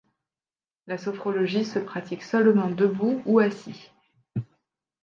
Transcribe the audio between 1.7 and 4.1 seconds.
pratique seulement debout ou assis.